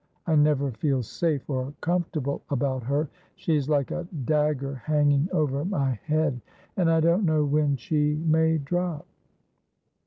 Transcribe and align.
I 0.25 0.33
never 0.35 0.71
feel 0.71 1.03
safe 1.03 1.47
or 1.47 1.75
comfortable 1.79 2.41
about 2.49 2.81
her. 2.81 3.07
She's 3.35 3.69
like 3.69 3.91
a 3.91 4.07
dagger 4.25 4.73
hanging 4.73 5.29
over 5.31 5.63
my 5.63 5.91
head; 6.07 6.41
and 6.75 6.89
I 6.89 7.01
don't 7.01 7.23
know 7.23 7.45
when 7.45 7.75
she 7.75 8.15
may 8.15 8.57
drop.' 8.57 9.05